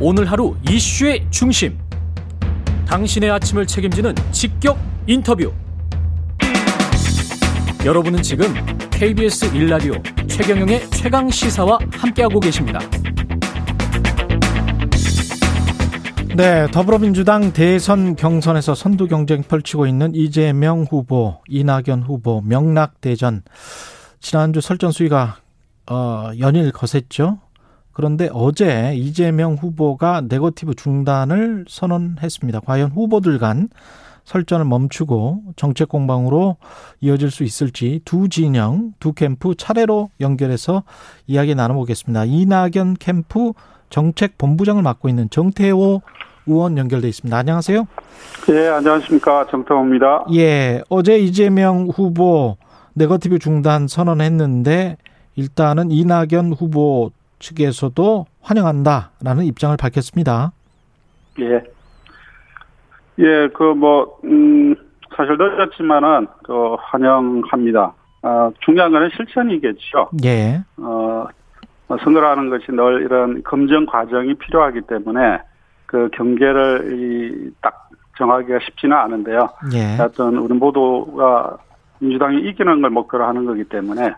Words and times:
오늘 0.00 0.24
하루 0.24 0.56
이슈의 0.68 1.24
중심. 1.30 1.78
당신의 2.86 3.30
아침을 3.30 3.66
책임지는 3.66 4.14
직격 4.32 4.76
인터뷰. 5.06 5.52
여러분은 7.84 8.22
지금 8.22 8.46
KBS 8.90 9.54
일라디오 9.54 9.94
최경영의 10.26 10.90
최강 10.90 11.30
시사와 11.30 11.78
함께하고 11.92 12.40
계십니다. 12.40 12.80
네, 16.36 16.66
더불어민주당 16.72 17.52
대선 17.52 18.16
경선에서 18.16 18.74
선두 18.74 19.06
경쟁 19.06 19.44
펼치고 19.44 19.86
있는 19.86 20.12
이재명 20.16 20.82
후보, 20.90 21.40
이낙연 21.48 22.02
후보 22.02 22.40
명락 22.40 23.00
대전 23.00 23.42
지난주 24.18 24.60
설전 24.60 24.90
수위가 24.90 25.36
어, 25.88 26.30
연일 26.40 26.72
거셌죠. 26.72 27.43
그런데 27.94 28.28
어제 28.32 28.94
이재명 28.96 29.54
후보가 29.54 30.24
네거티브 30.28 30.74
중단을 30.74 31.64
선언했습니다. 31.68 32.60
과연 32.60 32.90
후보들 32.90 33.38
간 33.38 33.68
설전을 34.24 34.64
멈추고 34.64 35.42
정책 35.56 35.88
공방으로 35.88 36.56
이어질 37.00 37.30
수 37.30 37.44
있을지 37.44 38.00
두 38.04 38.28
진영, 38.28 38.92
두 38.98 39.12
캠프 39.12 39.54
차례로 39.54 40.10
연결해서 40.20 40.82
이야기 41.26 41.54
나눠보겠습니다. 41.54 42.24
이낙연 42.24 42.96
캠프 42.98 43.52
정책 43.90 44.38
본부장을 44.38 44.82
맡고 44.82 45.08
있는 45.08 45.30
정태호 45.30 46.02
의원 46.46 46.76
연결돼 46.76 47.08
있습니다. 47.08 47.36
안녕하세요. 47.36 47.86
예, 48.50 48.68
안녕하십니까. 48.68 49.46
정태호입니다. 49.50 50.26
예, 50.34 50.82
어제 50.88 51.18
이재명 51.18 51.88
후보 51.88 52.56
네거티브 52.94 53.38
중단 53.38 53.86
선언했는데 53.88 54.96
일단은 55.36 55.90
이낙연 55.90 56.52
후보 56.52 57.10
측에서도 57.44 58.26
환영한다라는 58.40 59.44
입장을 59.44 59.76
밝혔습니다. 59.76 60.52
예. 61.40 61.62
예, 63.18 63.48
그 63.54 63.62
뭐, 63.62 64.18
음, 64.24 64.74
사실 65.16 65.36
늦었지만은, 65.38 66.26
그, 66.42 66.74
환영합니다. 66.80 67.92
아, 68.22 68.50
중요한 68.64 68.90
거는 68.90 69.10
실천이겠죠. 69.16 70.10
예. 70.24 70.62
어, 70.78 71.26
선거라는 72.02 72.48
것이 72.48 72.72
늘 72.72 73.02
이런 73.02 73.42
검증 73.42 73.84
과정이 73.86 74.34
필요하기 74.34 74.80
때문에 74.88 75.38
그 75.86 76.08
경계를 76.12 76.92
이, 76.92 77.50
딱 77.60 77.90
정하기가 78.16 78.58
쉽지는 78.64 78.96
않은데요. 78.96 79.48
예. 79.74 79.96
하여튼 79.96 80.38
우리 80.38 80.54
모두가 80.54 81.58
민주당이 81.98 82.48
이기는 82.48 82.80
걸 82.80 82.90
목표로 82.90 83.24
하는 83.24 83.44
거기 83.44 83.64
때문에 83.64 84.14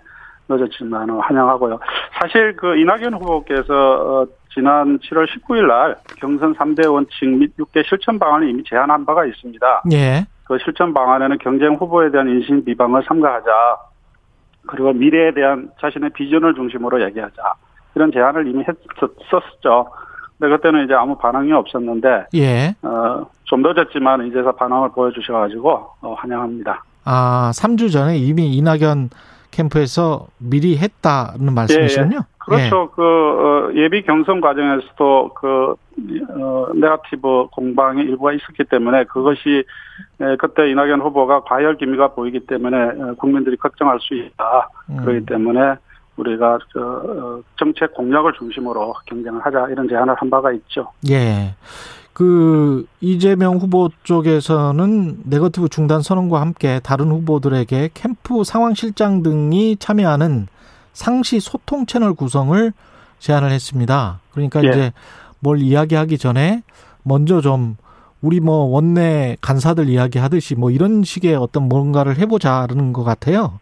늦었지만 0.48 1.11
환영하고요. 1.11 1.78
사실 2.20 2.55
그 2.56 2.77
이낙연 2.77 3.14
후보께서 3.14 3.75
어, 3.75 4.27
지난 4.53 4.98
7월 4.98 5.27
19일 5.27 5.66
날 5.66 5.97
경선 6.19 6.55
3대 6.55 6.91
원칙 6.91 7.28
및 7.28 7.55
6대 7.56 7.86
실천 7.86 8.19
방안을 8.19 8.48
이미 8.48 8.62
제안한 8.64 9.05
바가 9.05 9.27
있습니다. 9.27 9.83
예. 9.92 10.27
그 10.44 10.56
실천 10.64 10.94
방안에는 10.94 11.38
경쟁 11.38 11.75
후보에 11.75 12.11
대한 12.11 12.28
인신 12.28 12.64
비방을 12.64 13.03
삼가하자. 13.06 13.50
그리고 14.69 14.92
미래에 14.92 15.33
대한 15.33 15.70
자신의 15.80 16.11
비전을 16.11 16.55
중심으로 16.55 17.03
얘기하자. 17.05 17.55
이런 17.94 18.12
제안을 18.12 18.47
이미 18.47 18.64
했었죠. 18.64 19.86
근데 20.38 20.55
그때는 20.55 20.84
이제 20.84 20.94
아무 20.94 21.16
반응이 21.16 21.53
없었는데 21.53 22.27
예. 22.34 22.75
어, 22.83 23.27
좀 23.44 23.62
늦었지만 23.62 24.27
이제서 24.27 24.53
반응을 24.53 24.91
보여주셔가지고 24.91 25.70
어, 26.03 26.14
환영합니다. 26.14 26.84
아, 27.05 27.50
3주 27.55 27.91
전에 27.91 28.19
이미 28.19 28.56
이낙연 28.56 29.10
캠프에서 29.57 30.27
미리 30.39 30.77
했다는 30.77 31.55
말씀이시군요. 31.55 32.21
그렇죠. 32.39 32.91
그 32.91 33.03
어, 33.03 33.73
예비 33.75 34.03
경선 34.05 34.41
과정에서도 34.41 35.31
그 35.35 35.75
어, 36.31 36.67
네가티브 36.75 37.49
공방의 37.53 38.05
일부가 38.05 38.33
있었기 38.34 38.65
때문에 38.65 39.05
그것이 39.05 39.65
에, 40.21 40.37
그때 40.37 40.71
이낙연 40.71 41.01
후보가 41.01 41.41
과열 41.41 41.77
기미가 41.77 42.09
보이기 42.09 42.41
때문에 42.41 42.77
어, 42.77 43.15
국민들이 43.19 43.56
걱정할 43.56 43.99
수 44.00 44.15
있다. 44.15 44.69
음. 44.91 44.97
그렇기 44.99 45.27
때문에 45.27 45.77
우리가 46.16 46.59
그 46.72 46.81
어, 46.81 47.43
정책 47.59 47.95
공약을 47.95 48.34
중심으로 48.34 48.95
경쟁을 49.06 49.45
하자 49.45 49.69
이런 49.71 49.89
제안을 49.89 50.15
한 50.16 50.31
바가 50.31 50.53
있죠. 50.53 50.93
예. 51.11 51.55
그 52.16 52.87
이재명 53.03 53.59
후보 53.59 53.91
쪽에서는 54.03 55.19
네거티브 55.25 55.69
중단 55.69 56.00
선언과 56.00 56.41
함께 56.41 56.81
다른 56.82 57.10
후보들에게 57.10 57.91
캠프 57.93 58.43
상황실장 58.43 59.22
등이 59.22 59.77
참여하는 59.77 60.47
상시 60.94 61.41
소통 61.41 61.84
채널 61.84 62.15
구성을 62.15 62.72
제안을 63.19 63.50
했습니다. 63.50 64.21
그러니까 64.31 64.65
예. 64.65 64.69
이제 64.69 64.93
뭘 65.41 65.59
이야기하기 65.59 66.16
전에 66.16 66.62
먼저 67.03 67.43
좀 67.43 67.77
우리 68.22 68.41
뭐 68.41 68.65
원내 68.65 69.37
간사들 69.43 69.91
이야기 69.91 70.19
하듯이 70.19 70.54
뭐 70.54 70.71
이런 70.71 71.03
식의 71.04 71.34
어떤 71.37 71.69
뭔가를 71.69 72.16
해보자는 72.16 72.94
것 72.94 73.04
같아요. 73.04 73.60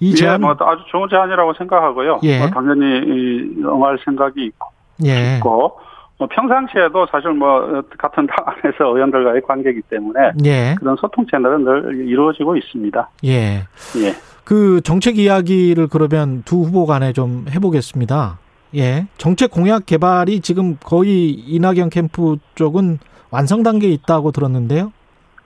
이 0.00 0.12
예, 0.12 0.14
제안, 0.14 0.40
뭐 0.40 0.52
아주 0.58 0.82
좋은 0.90 1.10
제안이라고 1.10 1.52
생각하고요. 1.58 2.20
예. 2.22 2.38
뭐 2.38 2.48
당연히 2.48 2.86
이, 3.04 3.62
응할 3.62 3.98
생각이 4.02 4.46
있고. 4.46 4.68
예, 5.04 5.36
있고 5.36 5.78
뭐 6.22 6.28
평상시에도 6.30 7.06
사실 7.10 7.32
뭐 7.32 7.82
같은 7.98 8.28
당 8.28 8.36
안에서 8.46 8.94
의원들과의 8.94 9.42
관계이기 9.42 9.82
때문에 9.90 10.30
예, 10.44 10.76
그런 10.78 10.94
소통 10.94 11.26
채널은 11.28 11.64
늘 11.64 12.06
이루어지고 12.06 12.56
있습니다. 12.56 13.10
예. 13.24 13.64
예. 13.98 14.14
그 14.44 14.80
정책 14.82 15.18
이야기를 15.18 15.88
그러면 15.88 16.44
두 16.44 16.62
후보 16.62 16.86
간에 16.86 17.12
좀 17.12 17.46
해보겠습니다. 17.52 18.38
예. 18.76 19.06
정책 19.16 19.50
공약 19.50 19.84
개발이 19.84 20.40
지금 20.42 20.76
거의 20.76 21.30
이낙연 21.30 21.90
캠프 21.90 22.36
쪽은 22.54 22.98
완성 23.32 23.64
단계에 23.64 23.90
있다고 23.90 24.30
들었는데요. 24.30 24.92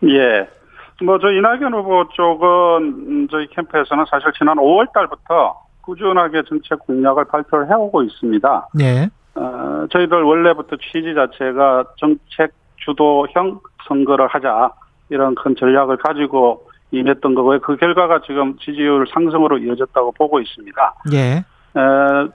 예. 0.05 0.47
뭐 1.03 1.19
저 1.19 1.31
이낙연 1.31 1.73
후보 1.73 2.07
쪽은 2.13 2.49
음, 2.83 3.29
저희 3.31 3.47
캠프에서는 3.47 4.05
사실 4.11 4.31
지난 4.37 4.57
5월 4.59 4.93
달부터 4.93 5.59
꾸준하게 5.81 6.43
정책 6.47 6.81
공약을 6.81 7.25
발표를 7.29 7.71
해오고 7.71 8.03
있습니다. 8.03 8.69
예. 8.83 9.09
어, 9.37 9.87
저희들 9.91 10.23
원래부터 10.23 10.77
취지 10.77 11.15
자체가 11.15 11.85
정책 11.99 12.53
주도형 12.77 13.61
선거를 13.87 14.27
하자 14.29 14.71
이런 15.11 15.35
큰 15.35 15.55
전략을 15.57 15.99
가지고 15.99 16.67
임했던 16.91 17.35
거고요. 17.35 17.61
그 17.61 17.77
결과가 17.77 18.23
지금 18.27 18.57
지지율 18.59 19.07
상승으로 19.13 19.59
이어졌다고 19.59 20.13
보고 20.13 20.41
있습니다. 20.41 20.95
예. 21.13 21.19
에, 21.19 21.43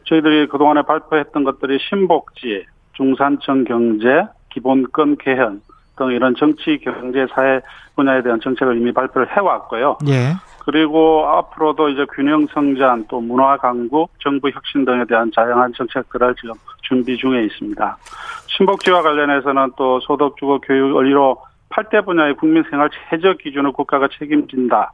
저희들이 0.06 0.48
그동안에 0.48 0.84
발표했던 0.84 1.44
것들이 1.44 1.80
신복지, 1.90 2.66
중산층 2.94 3.64
경제, 3.64 4.24
기본권 4.50 5.18
개헌 5.18 5.62
등 5.98 6.12
이런 6.12 6.36
정치, 6.36 6.80
경제, 6.84 7.26
사회 7.34 7.62
분야에 7.96 8.22
대한 8.22 8.40
정책을 8.40 8.78
이미 8.78 8.92
발표를 8.92 9.36
해왔고요. 9.36 9.98
예. 10.08 10.34
그리고 10.64 11.26
앞으로도 11.28 11.90
이제 11.90 12.06
균형 12.14 12.46
성장, 12.54 13.04
또 13.10 13.20
문화 13.20 13.58
강국, 13.58 14.12
정부 14.20 14.50
혁신 14.50 14.86
등에 14.86 15.06
대한 15.06 15.32
다양한 15.36 15.74
정책들을 15.74 16.36
지금 16.40 16.54
준비 16.84 17.18
중에 17.18 17.46
있습니다. 17.46 17.98
신복지와 18.46 19.02
관련해서는 19.02 19.72
또 19.76 20.00
소득, 20.02 20.38
주거, 20.38 20.60
교육, 20.60 20.96
의료 20.98 21.38
8대 21.70 22.06
분야의 22.06 22.36
국민 22.36 22.64
생활 22.70 22.90
최저 23.10 23.34
기준을 23.34 23.72
국가가 23.72 24.08
책임진다. 24.20 24.92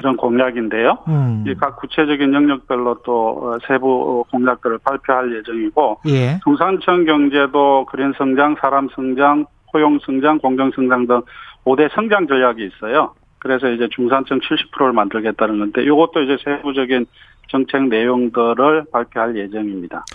이런 0.00 0.16
공약인데요. 0.16 0.98
음. 1.06 1.44
이각 1.46 1.76
구체적인 1.76 2.34
영역별로 2.34 3.02
또 3.04 3.38
어, 3.40 3.58
세부 3.68 4.24
공약들을 4.32 4.78
발표할 4.78 5.36
예정이고 5.36 6.00
예. 6.08 6.40
중산층 6.42 7.04
경제도 7.04 7.86
그린 7.88 8.12
성장, 8.18 8.56
사람 8.60 8.88
성장, 8.88 9.46
포용 9.70 10.00
성장, 10.00 10.38
공정 10.38 10.72
성장 10.74 11.06
등 11.06 11.22
5대 11.64 11.94
성장 11.94 12.26
전략이 12.26 12.64
있어요. 12.66 13.14
그래서 13.44 13.68
이제 13.68 13.86
중산층 13.90 14.40
70%를 14.40 14.94
만들겠다는 14.94 15.58
건데 15.58 15.82
이것도 15.82 16.22
이제 16.22 16.38
세부적인 16.42 17.04
정책 17.48 17.88
내용들을 17.88 18.86
발표할 18.90 19.36
예정입니다. 19.36 20.06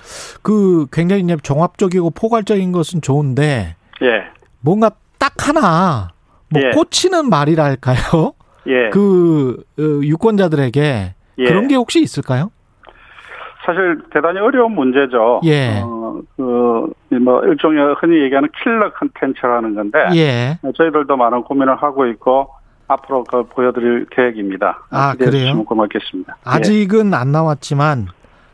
그 0.42 0.88
굉장히 0.92 1.22
이제 1.22 1.38
종합적이고 1.44 2.10
포괄적인 2.10 2.72
것은 2.72 3.02
좋은데 3.02 3.76
예. 4.02 4.24
뭔가 4.62 4.90
딱 5.20 5.48
하나 5.48 6.10
뭐 6.50 6.60
예. 6.60 6.72
꽂히는 6.72 7.30
말이랄까요? 7.30 8.34
예. 8.66 8.90
그 8.92 9.64
어, 9.78 9.84
유권자들에게 9.84 11.14
예. 11.38 11.46
그런 11.46 11.68
게 11.68 11.75
혹시 11.75 12.02
있을까요? 12.02 12.50
사실 13.64 14.02
대단히 14.12 14.40
어려운 14.40 14.72
문제죠. 14.72 15.42
예. 15.46 15.82
어, 15.84 16.20
그, 16.36 16.92
뭐, 17.22 17.44
일종의 17.46 17.94
흔히 18.00 18.24
얘기하는 18.24 18.50
킬러 18.64 18.92
컨텐츠라는 18.94 19.75
건데. 19.75 20.00
예. 20.16 20.58
저희들도 20.75 21.16
많은 21.16 21.44
고민을 21.44 21.75
하고 21.75 22.08
있고, 22.08 22.50
앞으로 22.89 23.24
그 23.24 23.44
보여드릴 23.44 24.07
계획입니다. 24.09 24.83
아, 24.89 25.13
그래요? 25.13 25.31
주시면 25.31 25.65
고맙겠습니다. 25.65 26.38
예. 26.38 26.41
아직은 26.44 27.13
안 27.13 27.31
나왔지만 27.31 28.07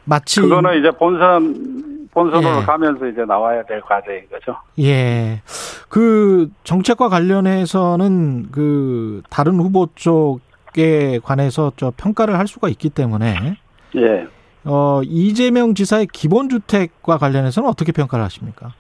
마치 0.04 0.42
그거는 0.42 0.78
이제 0.78 0.92
본선, 0.92 2.08
본선으로 2.12 2.62
예. 2.62 2.66
가면서 2.66 3.08
이제 3.08 3.24
나와야 3.24 3.64
될 3.64 3.82
과제인 3.82 4.30
거죠. 4.30 4.58
예. 4.80 5.42
그 5.88 6.50
정책과 6.66 7.08
관련해서는 7.08 8.52
그 8.52 9.22
다른 9.30 9.56
후보 9.60 9.88
쪽에 9.96 11.20
관해서 11.24 11.72
저 11.78 11.94
평가를 11.96 12.38
할 12.38 12.48
수가 12.48 12.68
있기 12.68 12.90
때문에 12.90 13.58
예. 13.96 14.28
어 14.66 15.02
이재명 15.06 15.76
지사의 15.76 16.08
기본주택과 16.12 17.18
관련해서는 17.18 17.70
어떻게 17.70 17.94
평가를 17.94 18.26
하십니까? 18.26 18.74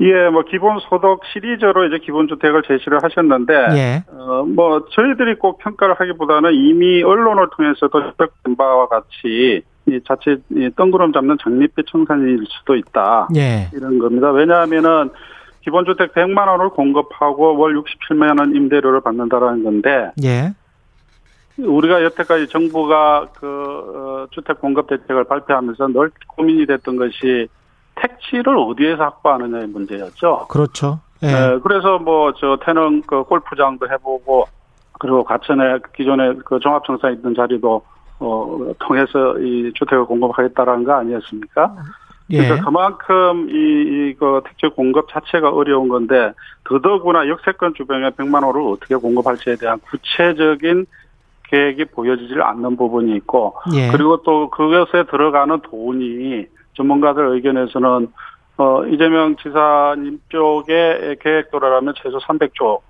예, 0.00 0.30
뭐 0.30 0.42
기본 0.42 0.78
소득 0.80 1.20
시리즈로 1.32 1.86
이제 1.86 1.98
기본 1.98 2.26
주택을 2.26 2.62
제시를 2.62 3.02
하셨는데, 3.02 3.54
예. 3.74 4.04
어, 4.10 4.44
뭐 4.44 4.86
저희들이 4.90 5.34
꼭 5.34 5.58
평가를 5.58 5.94
하기보다는 5.94 6.54
이미 6.54 7.02
언론을 7.02 7.48
통해서도 7.54 8.12
지적된 8.12 8.56
바와 8.56 8.88
같이 8.88 9.62
이 9.86 10.00
자칫 10.06 10.42
이 10.50 10.70
뜬구름 10.74 11.12
잡는 11.12 11.36
장밋빛 11.42 11.86
청산일 11.86 12.44
수도 12.48 12.76
있다. 12.76 13.28
예. 13.36 13.68
이런 13.74 13.98
겁니다. 13.98 14.30
왜냐하면은 14.30 15.10
기본 15.62 15.84
주택 15.84 16.14
100만 16.14 16.48
원을 16.48 16.70
공급하고 16.70 17.58
월 17.58 17.74
67만 17.74 18.38
원 18.38 18.54
임대료를 18.56 19.02
받는다라는 19.02 19.64
건데 19.64 20.10
예. 20.24 20.52
우리가 21.58 22.02
여태까지 22.04 22.48
정부가 22.48 23.28
그 23.34 23.46
어, 23.46 24.26
주택 24.30 24.60
공급 24.60 24.86
대책을 24.86 25.24
발표하면서 25.24 25.88
늘 25.88 26.10
고민이 26.28 26.64
됐던 26.64 26.96
것이 26.96 27.48
택지를 28.00 28.56
어디에서 28.56 29.02
확보하느냐의 29.04 29.66
문제였죠. 29.68 30.46
그렇죠. 30.48 31.00
예. 31.22 31.26
네, 31.26 31.58
그래서 31.62 31.98
뭐 31.98 32.32
저 32.32 32.58
태릉 32.64 33.02
그 33.02 33.22
골프장도 33.24 33.88
해보고 33.90 34.46
그리고 34.98 35.24
가천에 35.24 35.78
기존에 35.94 36.34
그 36.44 36.58
종합청사 36.60 37.10
있던 37.10 37.34
자리도 37.34 37.82
어 38.20 38.72
통해서 38.78 39.38
이 39.38 39.72
주택을 39.74 40.04
공급하겠다라는 40.04 40.84
거 40.84 40.92
아니었습니까? 40.92 41.74
예. 42.30 42.36
그래서 42.38 42.64
그만큼 42.64 43.48
이, 43.50 44.10
이그 44.12 44.42
택지 44.44 44.68
공급 44.68 45.08
자체가 45.10 45.50
어려운 45.50 45.88
건데 45.88 46.32
더더구나 46.64 47.28
역세권 47.28 47.74
주변에 47.74 48.10
100만 48.10 48.44
호를 48.44 48.62
어떻게 48.62 48.94
공급할지에 48.94 49.56
대한 49.56 49.78
구체적인 49.80 50.86
계획이 51.44 51.86
보여지질 51.86 52.40
않는 52.40 52.76
부분이 52.76 53.16
있고 53.16 53.56
예. 53.74 53.90
그리고 53.90 54.22
또 54.22 54.48
그것에 54.50 55.04
들어가는 55.10 55.60
돈이 55.62 56.46
전문가들 56.74 57.26
의견에서는 57.34 58.08
어 58.58 58.84
이재명 58.86 59.36
지사님 59.36 60.20
쪽의 60.28 61.16
계획도라면 61.20 61.94
최소 62.02 62.18
300조 62.18 62.80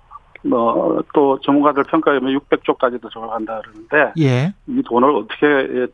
뭐 0.43 0.81
또 1.13 1.39
전문가들 1.41 1.83
평가에 1.83 2.19
보면 2.19 2.37
600조까지도 2.39 3.09
들어간다 3.09 3.61
그러는데 3.61 4.13
예. 4.19 4.53
이 4.67 4.81
돈을 4.83 5.09
어떻게 5.09 5.87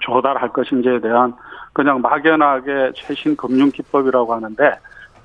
조달할 0.00 0.52
것인지에 0.52 1.00
대한 1.00 1.34
그냥 1.72 2.00
막연하게 2.00 2.92
최신 2.94 3.36
금융 3.36 3.70
기법이라고 3.70 4.34
하는데 4.34 4.78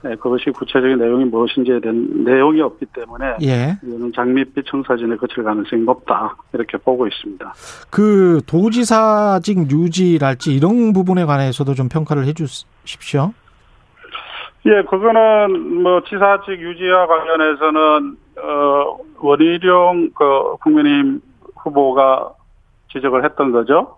예, 0.05 0.15
그것이 0.15 0.51
구체적인 0.51 0.99
내용이 0.99 1.25
무엇인지에 1.25 1.79
대한 1.79 2.23
내용이 2.23 2.61
없기 2.61 2.85
때문에 2.87 3.37
예. 3.41 3.77
이거는 3.83 4.11
장밋빛 4.13 4.65
청사진에 4.67 5.15
거칠 5.17 5.43
가능성이 5.43 5.83
높다 5.83 6.35
이렇게 6.53 6.77
보고 6.77 7.07
있습니다. 7.07 7.53
그 7.89 8.41
도지사직 8.45 9.71
유지랄지 9.71 10.55
이런 10.55 10.93
부분에 10.93 11.25
관해서도 11.25 11.73
좀 11.73 11.89
평가를 11.89 12.25
해 12.25 12.33
주십시오. 12.33 13.33
예, 14.67 14.83
그거는 14.83 15.81
뭐 15.81 16.01
지사직 16.03 16.59
유지와 16.59 17.07
관련해서는 17.07 18.17
어 18.43 18.97
원희룡 19.19 20.11
그 20.13 20.57
국민의힘 20.61 21.21
후보가 21.55 22.33
지적을 22.91 23.23
했던 23.25 23.51
거죠. 23.51 23.97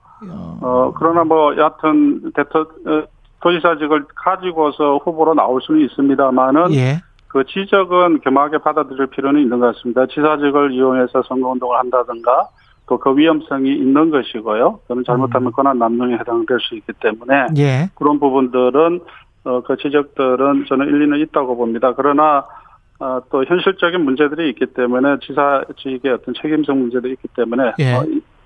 어 0.62 0.94
그러나 0.96 1.24
뭐 1.24 1.56
여하튼 1.58 2.32
대토 2.34 2.60
어, 2.60 3.04
도지사직을 3.42 4.06
가지고서 4.16 4.98
후보로 4.98 5.34
나올 5.34 5.62
수는 5.62 5.82
있습니다만은 5.86 6.74
예. 6.74 7.02
그 7.28 7.44
지적은 7.46 8.22
겸하게 8.22 8.58
받아들일 8.58 9.08
필요는 9.08 9.42
있는 9.42 9.60
것 9.60 9.76
같습니다. 9.76 10.06
지사직을 10.08 10.72
이용해서 10.72 11.24
선거운동을 11.24 11.78
한다든가 11.78 12.50
또 12.90 12.98
그 12.98 13.16
위험성이 13.16 13.76
있는 13.76 14.10
것이고요. 14.10 14.80
그는 14.88 15.04
잘못하면 15.06 15.52
권한 15.52 15.78
남용에 15.78 16.16
해당될 16.16 16.60
수 16.60 16.76
있기 16.76 16.92
때문에 17.00 17.48
예. 17.58 17.90
그런 17.94 18.20
부분들은 18.20 19.00
어, 19.46 19.62
그 19.62 19.78
지적들은 19.78 20.66
저는 20.68 20.88
일리는 20.88 21.20
있다고 21.20 21.56
봅니다. 21.56 21.94
그러나 21.96 22.44
어, 23.00 23.22
또 23.32 23.46
현실적인 23.46 24.04
문제들이 24.04 24.50
있기 24.50 24.66
때문에 24.74 25.18
지사직의 25.22 26.12
어떤 26.14 26.34
책임성 26.42 26.80
문제도 26.80 27.08
있기 27.08 27.28
때문에 27.36 27.74
예. 27.80 27.94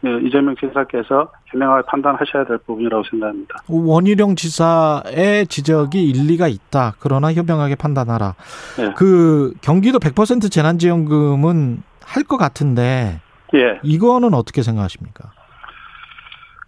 어, 0.03 0.07
이- 0.07 0.23
예, 0.23 0.27
이재명 0.27 0.55
지사께서 0.55 1.31
현명하게 1.47 1.83
판단하셔야 1.87 2.45
될 2.45 2.57
부분이라고 2.59 3.03
생각합니다. 3.09 3.55
원희룡 3.69 4.35
지사의 4.35 5.47
지적이 5.47 6.09
일리가 6.09 6.47
있다. 6.47 6.93
그러나 6.99 7.31
현명하게 7.33 7.75
판단하라. 7.75 8.35
예. 8.79 8.93
그 8.95 9.53
경기도 9.61 9.99
100% 9.99 10.51
재난지원금은 10.51 11.83
할 12.05 12.23
것 12.23 12.37
같은데 12.37 13.19
예. 13.55 13.79
이거는 13.83 14.33
어떻게 14.33 14.61
생각하십니까? 14.61 15.31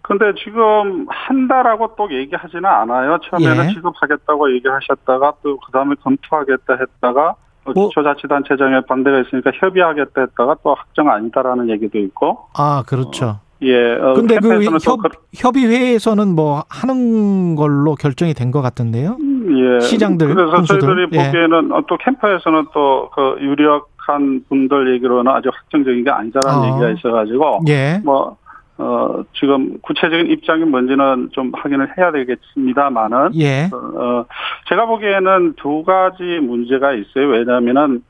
근데 0.02 0.26
지금 0.42 1.06
한다라고 1.08 1.94
또 1.96 2.08
얘기하지는 2.12 2.64
않아요. 2.64 3.18
처음에는 3.28 3.64
예. 3.70 3.74
지급하겠다고 3.74 4.54
얘기하셨다가 4.54 5.32
또 5.42 5.58
그다음에 5.60 5.94
검토하겠다 6.02 6.74
했다가 6.74 7.34
또 7.34 7.45
뭐- 7.74 7.88
기초자치단체장에 7.88 8.80
반대가 8.88 9.20
있으니까 9.20 9.50
협의하겠다 9.54 10.20
했다가 10.20 10.56
또 10.62 10.74
확정 10.74 11.08
아니다라는 11.10 11.68
얘기도 11.70 11.98
있고 11.98 12.38
아, 12.56 12.82
그렇죠. 12.86 13.40
예. 13.62 13.94
어, 13.94 14.12
근데 14.14 14.38
그 14.38 14.62
협, 14.64 14.98
그- 15.02 15.08
협의회에서는 15.34 16.34
뭐 16.34 16.62
하는 16.68 17.56
걸로 17.56 17.94
결정이 17.94 18.34
된 18.34 18.50
것 18.50 18.60
같은데요. 18.62 19.16
예. 19.48 19.80
시장들, 19.80 20.34
그래서 20.34 20.56
군수들. 20.56 20.80
저희들이 20.80 21.08
예. 21.12 21.26
보기에는 21.26 21.72
어, 21.72 21.82
또 21.88 21.96
캠프에서는 21.96 22.66
또 22.74 23.10
그 23.14 23.36
유력 23.40 23.88
한 23.96 24.40
분들 24.48 24.94
얘기로는 24.94 25.32
아직 25.32 25.48
확정적인 25.52 26.04
게 26.04 26.10
아니다라는 26.10 26.62
아. 26.62 26.66
얘기가 26.68 26.90
있어가지고 26.90 27.60
예. 27.68 28.00
뭐 28.04 28.36
어, 28.78 29.22
지금 29.38 29.78
구체적인 29.80 30.30
입장이 30.30 30.64
뭔지는 30.64 31.30
좀 31.32 31.50
확인을 31.54 31.96
해야 31.96 32.12
되겠습니다만은 32.12 33.34
예. 33.36 33.70
어, 33.72 34.26
제가 34.68 34.86
보기에는 34.86 35.54
두 35.56 35.82
가지 35.82 36.22
문제가 36.40 36.92
있어요. 36.92 37.28
왜냐하면은 37.28 38.02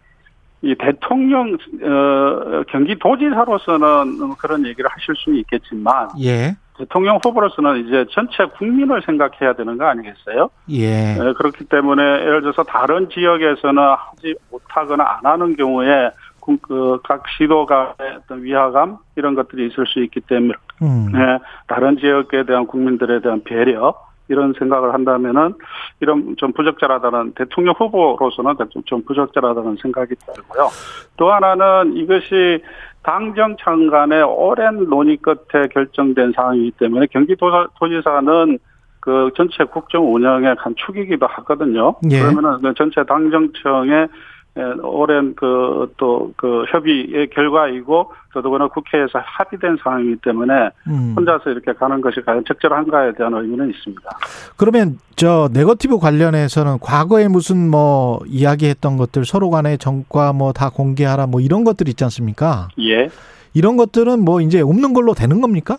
이 0.62 0.74
대통령 0.74 1.56
어, 1.82 2.62
경기도지사로서는 2.68 4.34
그런 4.38 4.66
얘기를 4.66 4.90
하실 4.90 5.14
수는 5.16 5.38
있겠지만 5.38 6.08
예. 6.20 6.56
대통령 6.76 7.18
후보로서는 7.22 7.86
이제 7.86 8.04
전체 8.10 8.44
국민을 8.44 9.02
생각해야 9.02 9.54
되는 9.54 9.78
거 9.78 9.86
아니겠어요? 9.86 10.50
예. 10.70 11.14
네, 11.14 11.32
그렇기 11.34 11.64
때문에 11.64 12.02
예를 12.02 12.42
들어서 12.42 12.64
다른 12.64 13.08
지역에서는 13.08 13.82
하지 13.82 14.34
못하거나 14.50 15.04
안 15.04 15.30
하는 15.30 15.56
경우에 15.56 16.10
각 17.04 17.24
시도 17.28 17.66
간의 17.66 17.94
어떤 18.18 18.42
위화감 18.42 18.98
이런 19.16 19.34
것들이 19.34 19.66
있을 19.68 19.86
수 19.86 20.02
있기 20.02 20.20
때문에 20.20 20.54
음. 20.82 21.10
네, 21.12 21.38
다른 21.66 21.98
지역에 21.98 22.44
대한 22.44 22.66
국민들에 22.66 23.20
대한 23.20 23.42
배려 23.44 23.94
이런 24.28 24.54
생각을 24.58 24.92
한다면은 24.92 25.54
이런 26.00 26.34
좀 26.36 26.52
부적절하다는 26.52 27.34
대통령 27.34 27.74
후보로서는 27.78 28.54
좀 28.84 29.02
부적절하다는 29.04 29.76
생각이 29.80 30.14
들고요. 30.16 30.68
또 31.16 31.32
하나는 31.32 31.96
이것이 31.96 32.60
당정청 33.02 33.88
간의 33.88 34.22
오랜 34.22 34.88
논의 34.88 35.16
끝에 35.16 35.68
결정된 35.68 36.32
사항이기 36.34 36.72
때문에 36.72 37.06
경기도지사는 37.06 38.58
그 38.98 39.30
전체 39.36 39.62
국정 39.62 40.12
운영의 40.12 40.56
한 40.58 40.74
축이기도 40.74 41.26
하거든요. 41.28 41.94
예. 42.10 42.20
그러면은 42.20 42.60
그 42.60 42.74
전체 42.74 43.04
당정청의 43.04 43.92
예, 43.92 44.08
오랜 44.82 45.34
그또그 45.34 46.64
협의의 46.68 47.28
결과이고 47.30 48.12
더더구나 48.32 48.68
국회에서 48.68 49.18
합의된 49.22 49.76
상황이기 49.82 50.16
때문에 50.24 50.70
음. 50.86 51.14
혼자서 51.16 51.50
이렇게 51.50 51.72
가는 51.72 52.00
것이 52.00 52.20
과연 52.24 52.44
적절한가에 52.46 53.12
대한 53.12 53.34
의문은 53.34 53.70
있습니다. 53.70 54.02
그러면 54.56 54.98
저 55.16 55.48
네거티브 55.52 55.98
관련해서는 55.98 56.78
과거에 56.80 57.28
무슨 57.28 57.70
뭐 57.70 58.20
이야기했던 58.26 58.96
것들 58.96 59.24
서로 59.24 59.50
간의 59.50 59.78
정과 59.78 60.32
뭐 60.32 60.52
다 60.52 60.70
공개하라 60.70 61.26
뭐 61.26 61.40
이런 61.40 61.64
것들 61.64 61.88
있지 61.88 62.02
않습니까? 62.04 62.68
예. 62.80 63.10
이런 63.52 63.76
것들은 63.76 64.24
뭐 64.24 64.40
이제 64.40 64.60
없는 64.60 64.94
걸로 64.94 65.12
되는 65.14 65.40
겁니까? 65.40 65.76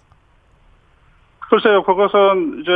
글쎄요, 1.50 1.84
그것은 1.84 2.60
이제 2.62 2.72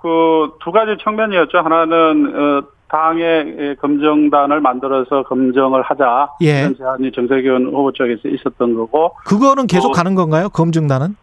그 0.00 0.54
두 0.62 0.72
가지 0.72 0.96
측면이었죠. 1.02 1.58
하나는 1.58 2.34
어, 2.34 2.62
당의 2.94 3.76
검증단을 3.80 4.60
만들어서 4.60 5.24
검증을 5.24 5.82
하자 5.82 6.28
예. 6.42 6.60
이런 6.60 6.76
제안이 6.76 7.10
정세균 7.10 7.66
후보 7.66 7.90
쪽에서 7.90 8.28
있었던 8.28 8.74
거고, 8.74 9.16
그거는 9.24 9.66
계속 9.66 9.88
어. 9.88 9.92
가는 9.92 10.14
건가요? 10.14 10.48
검증단은? 10.48 11.16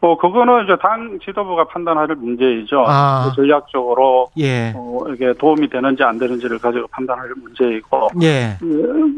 뭐 0.00 0.16
그거는 0.18 0.64
이제 0.64 0.76
당 0.80 1.18
지도부가 1.24 1.64
판단할 1.64 2.06
문제이죠. 2.14 2.84
아. 2.86 3.32
전략적으로 3.34 4.28
예. 4.38 4.72
어, 4.76 5.00
이게 5.08 5.32
도움이 5.32 5.68
되는지 5.68 6.04
안 6.04 6.18
되는지를 6.18 6.58
가지고 6.58 6.86
판단할 6.88 7.28
문제이고, 7.42 8.10
예. 8.22 8.56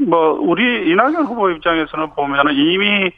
뭐 0.07 0.39
우리 0.41 0.91
이낙연 0.91 1.27
후보 1.27 1.51
입장에서는 1.51 2.11
보면은 2.11 2.55
이미 2.55 3.11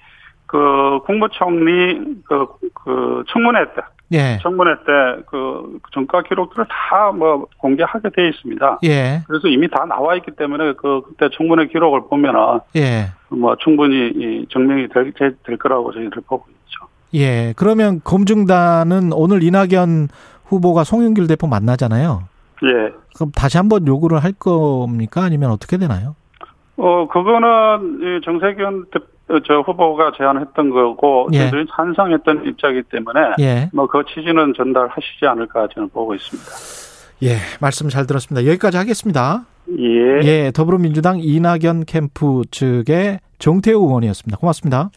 그 0.47 0.99
국무총리 1.05 2.23
그, 2.25 2.47
그 2.75 3.23
청문회 3.29 3.67
때 3.75 3.83
예. 4.13 4.39
청문회 4.43 4.75
때그 4.87 5.79
전과 5.93 6.23
기록들을 6.23 6.67
다 6.69 7.13
뭐 7.13 7.47
공개하게 7.59 8.11
돼 8.11 8.29
있습니다. 8.29 8.81
예. 8.85 9.23
그래서 9.27 9.49
이미 9.49 9.69
다 9.69 9.85
나와 9.87 10.15
있기 10.17 10.33
때문에 10.33 10.75
그 10.75 11.03
그때 11.03 11.29
청문회 11.37 11.67
기록을 11.69 12.03
보면은 12.09 12.61
예. 12.77 13.07
뭐 13.29 13.57
충분히 13.57 14.09
이 14.15 14.47
증명이 14.53 14.89
될, 14.89 15.13
될, 15.13 15.37
될 15.45 15.57
거라고 15.57 15.93
저희들 15.93 16.23
보고 16.27 16.45
있죠. 16.51 16.87
예. 17.15 17.55
그러면 17.57 18.01
검증단은 18.05 19.13
오늘 19.13 19.43
이낙연 19.43 20.09
후보가 20.45 20.85
송영길 20.85 21.27
대표 21.27 21.47
만나잖아요. 21.47 22.25
예. 22.65 22.93
그럼 23.15 23.33
다시 23.35 23.57
한번 23.57 23.87
요구를 23.87 24.23
할 24.23 24.33
겁니까? 24.33 25.23
아니면 25.23 25.51
어떻게 25.51 25.77
되나요? 25.79 26.15
어, 26.77 27.09
그거는 27.09 28.01
이 28.01 28.25
정세균 28.25 28.85
어, 28.95 29.01
저 29.47 29.61
후보가 29.61 30.13
제안했던 30.17 30.71
거고 30.71 31.29
예. 31.33 31.39
저희들이 31.39 31.67
찬성했던 31.75 32.47
입장이기 32.47 32.89
때문에 32.91 33.21
예. 33.41 33.71
뭐그 33.73 34.05
취지는 34.09 34.55
전달하시지 34.57 35.27
않을까 35.27 35.69
저는 35.75 35.91
보고 35.91 36.15
있습니다. 36.15 36.51
예, 37.25 37.37
말씀 37.61 37.89
잘 37.89 38.07
들었습니다. 38.07 38.49
여기까지 38.49 38.77
하겠습니다. 38.77 39.45
예. 39.79 40.21
예, 40.23 40.53
더불어민주당 40.55 41.19
이낙연 41.21 41.85
캠프 41.87 42.43
측의 42.51 43.21
정태우 43.39 43.85
의원이었습니다. 43.85 44.39
고맙습니다. 44.39 44.91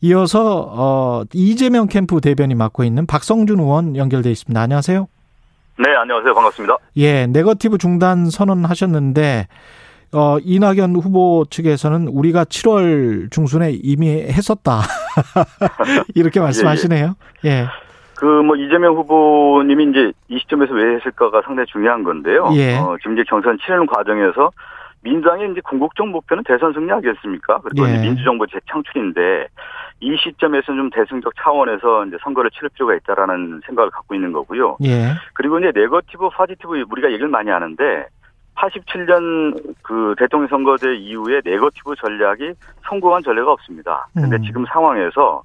이어서 0.00 0.70
어, 0.70 1.22
이재명 1.34 1.88
캠프 1.88 2.20
대변인 2.20 2.56
맡고 2.56 2.84
있는 2.84 3.06
박성준 3.06 3.58
의원 3.58 3.96
연결돼 3.96 4.30
있습니다. 4.30 4.60
안녕하세요. 4.60 5.06
네, 5.80 5.94
안녕하세요. 5.94 6.34
반갑습니다. 6.34 6.76
예, 6.96 7.26
네거티브 7.26 7.78
중단 7.78 8.30
선언하셨는데 8.30 9.48
어, 10.12 10.38
이낙연 10.42 10.96
후보 10.96 11.44
측에서는 11.50 12.08
우리가 12.08 12.44
7월 12.44 13.30
중순에 13.30 13.72
이미 13.82 14.08
했었다. 14.08 14.80
이렇게 16.14 16.40
말씀하시네요. 16.40 17.14
예. 17.44 17.66
그뭐 18.16 18.56
이재명 18.56 18.96
후보님이 18.96 19.90
이제 19.90 20.12
이 20.28 20.38
시점에서 20.38 20.72
왜 20.74 20.96
했을까가 20.96 21.42
상당히 21.44 21.66
중요한 21.66 22.02
건데요. 22.02 22.50
예. 22.54 22.76
어, 22.76 22.96
지금 22.98 23.12
이제 23.14 23.24
경선 23.28 23.58
치르는 23.64 23.86
과정에서 23.86 24.50
민주당의 25.02 25.52
이제 25.52 25.60
궁극적 25.60 26.08
목표는 26.08 26.42
대선 26.44 26.72
승리 26.72 26.90
아니겠습니까? 26.90 27.60
그리고 27.62 27.86
예. 27.86 27.92
이제 27.92 28.02
민주정부 28.02 28.46
재창출인데 28.48 29.48
이 30.00 30.16
시점에서는 30.16 30.78
좀 30.78 30.90
대승적 30.90 31.32
차원에서 31.42 32.06
이제 32.06 32.16
선거를 32.22 32.50
치를 32.50 32.70
필요가 32.70 32.94
있다라는 32.94 33.60
생각을 33.66 33.90
갖고 33.90 34.14
있는 34.14 34.32
거고요. 34.32 34.78
예. 34.84 35.14
그리고 35.34 35.58
이제 35.58 35.70
네거티브, 35.74 36.30
positive 36.30 36.84
우리가 36.90 37.08
얘기를 37.08 37.28
많이 37.28 37.50
하는데 37.50 38.06
87년 38.58 39.74
그 39.82 40.14
대통령 40.18 40.48
선거제 40.48 40.94
이후에 40.94 41.40
네거티브 41.44 41.94
전략이 41.96 42.52
성공한 42.88 43.22
전례가 43.22 43.52
없습니다. 43.52 44.06
근데 44.14 44.36
음. 44.36 44.42
지금 44.42 44.64
상황에서 44.66 45.42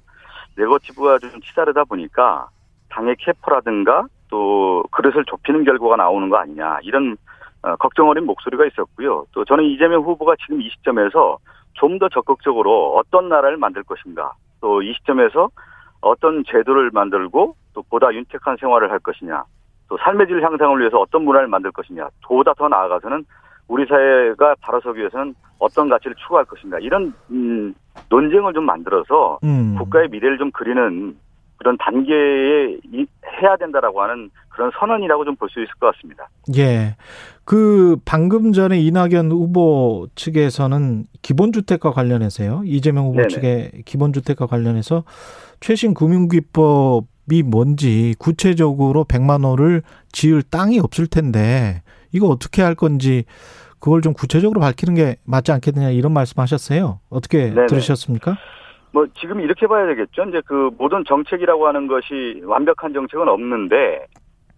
네거티브가 0.56 1.18
좀 1.18 1.40
치닫다 1.40 1.84
보니까 1.84 2.48
당의 2.90 3.16
capa라든가 3.18 4.06
또 4.28 4.84
그릇을 4.90 5.24
좁히는 5.26 5.64
결과가 5.64 5.96
나오는 5.96 6.28
거 6.28 6.36
아니냐 6.38 6.78
이런 6.82 7.16
어, 7.62 7.76
걱정 7.76 8.08
어린 8.08 8.26
목소리가 8.26 8.66
있었고요. 8.66 9.26
또 9.32 9.44
저는 9.44 9.64
이재명 9.64 10.02
후보가 10.02 10.34
지금 10.42 10.60
이 10.60 10.68
시점에서 10.70 11.38
좀 11.74 11.98
더 11.98 12.08
적극적으로 12.08 12.96
어떤 12.96 13.28
나라를 13.28 13.56
만들 13.56 13.82
것인가 13.82 14.32
또 14.60 14.80
이 14.82 14.92
시점에서 14.94 15.50
어떤 16.00 16.44
제도를 16.44 16.90
만들고 16.92 17.56
또 17.74 17.82
보다 17.82 18.12
윤택한 18.12 18.56
생활을 18.58 18.90
할 18.90 18.98
것이냐 19.00 19.44
또 19.94 19.98
삶의 20.02 20.26
질 20.26 20.42
향상을 20.42 20.80
위해서 20.80 20.98
어떤 20.98 21.24
문화를 21.24 21.46
만들 21.46 21.70
것이냐 21.70 22.08
보다 22.26 22.52
더 22.54 22.68
나아가서는 22.68 23.24
우리 23.68 23.86
사회가 23.86 24.56
바로 24.60 24.80
서기 24.80 24.98
위해서는 25.00 25.34
어떤 25.60 25.88
가치를 25.88 26.16
추구할 26.16 26.44
것인가 26.46 26.78
이런 26.80 27.14
음, 27.30 27.72
논쟁을 28.10 28.52
좀 28.52 28.64
만들어서 28.66 29.38
음. 29.44 29.76
국가의 29.78 30.08
미래를 30.08 30.36
좀 30.38 30.50
그리는 30.50 31.16
그런 31.58 31.76
단계에 31.78 32.76
이- 32.92 33.06
해야 33.40 33.56
된다라고 33.56 34.02
하는 34.02 34.30
그런 34.48 34.70
선언이라고 34.78 35.24
좀 35.24 35.36
볼 35.36 35.48
수 35.48 35.60
있을 35.62 35.72
것 35.78 35.94
같습니다. 35.94 36.28
예. 36.56 36.96
그 37.44 37.96
방금 38.04 38.52
전에 38.52 38.78
이낙연 38.80 39.30
후보 39.30 40.08
측에서는 40.16 41.04
기본주택과 41.22 41.92
관련해서요. 41.92 42.62
이재명 42.64 43.04
후보 43.06 43.18
네네. 43.18 43.28
측의 43.28 43.70
기본주택과 43.86 44.46
관련해서 44.46 45.04
최신 45.60 45.94
금융기법 45.94 47.04
이 47.30 47.42
뭔지 47.42 48.14
구체적으로 48.18 49.04
100만 49.04 49.44
원을 49.44 49.82
지을 50.12 50.42
땅이 50.42 50.78
없을 50.80 51.06
텐데 51.06 51.82
이거 52.12 52.28
어떻게 52.28 52.62
할 52.62 52.74
건지 52.74 53.24
그걸 53.80 54.00
좀 54.00 54.12
구체적으로 54.12 54.60
밝히는 54.60 54.94
게 54.94 55.16
맞지 55.26 55.52
않겠느냐 55.52 55.90
이런 55.90 56.12
말씀하셨어요. 56.12 57.00
어떻게 57.10 57.50
네네. 57.50 57.66
들으셨습니까? 57.66 58.36
뭐 58.92 59.06
지금 59.18 59.40
이렇게 59.40 59.66
봐야 59.66 59.86
되겠죠. 59.86 60.24
이제 60.28 60.40
그 60.46 60.70
모든 60.78 61.04
정책이라고 61.04 61.66
하는 61.66 61.86
것이 61.86 62.40
완벽한 62.44 62.92
정책은 62.92 63.28
없는데 63.28 64.06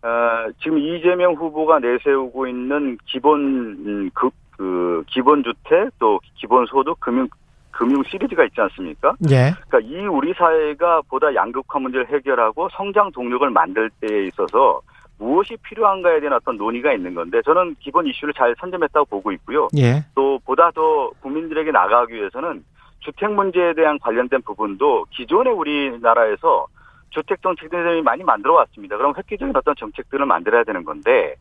어, 0.02 0.52
지금 0.62 0.78
이재명 0.78 1.34
후보가 1.34 1.78
내세우고 1.78 2.46
있는 2.46 2.98
기본 3.06 3.40
음, 3.40 4.10
그, 4.14 4.30
그 4.56 5.04
기본 5.08 5.42
주택 5.42 5.90
또 5.98 6.20
기본 6.34 6.66
소득 6.66 7.00
금융 7.00 7.28
금융 7.76 8.02
시리즈가 8.04 8.44
있지 8.44 8.60
않습니까? 8.60 9.14
예. 9.30 9.52
그러니까 9.68 9.80
이 9.80 10.06
우리 10.06 10.32
사회가 10.32 11.02
보다 11.10 11.34
양극화 11.34 11.78
문제를 11.78 12.08
해결하고 12.08 12.68
성장 12.72 13.12
동력을 13.12 13.48
만들 13.50 13.90
때에 14.00 14.24
있어서 14.28 14.80
무엇이 15.18 15.56
필요한가에 15.62 16.20
대한 16.20 16.34
어떤 16.34 16.56
논의가 16.56 16.92
있는 16.92 17.14
건데 17.14 17.40
저는 17.44 17.76
기본 17.80 18.06
이슈를 18.06 18.32
잘 18.34 18.54
선점했다고 18.58 19.06
보고 19.06 19.30
있고요. 19.32 19.68
예. 19.76 20.04
또 20.14 20.38
보다 20.44 20.70
더 20.70 21.10
국민들에게 21.20 21.70
나가기 21.70 22.14
위해서는 22.14 22.64
주택 23.00 23.30
문제에 23.30 23.74
대한 23.74 23.98
관련된 23.98 24.42
부분도 24.42 25.06
기존의 25.10 25.52
우리나라에서 25.52 26.66
주택 27.10 27.40
정책들이 27.42 28.02
많이 28.02 28.24
만들어 28.24 28.54
왔습니다. 28.54 28.96
그럼 28.96 29.12
획기적인 29.16 29.54
어떤 29.54 29.74
정책들을 29.76 30.24
만들어야 30.24 30.64
되는 30.64 30.82
건데 30.84 31.34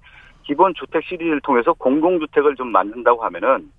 기본 0.44 0.74
주택 0.76 1.04
시리즈를 1.06 1.40
통해서 1.42 1.74
공공주택을 1.74 2.56
좀 2.56 2.72
만든다고 2.72 3.24
하면은 3.24 3.72